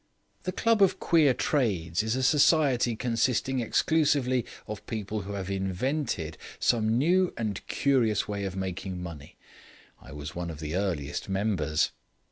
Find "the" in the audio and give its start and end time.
0.45-0.51, 10.59-10.75